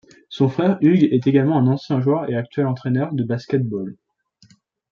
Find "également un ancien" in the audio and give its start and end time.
1.27-2.01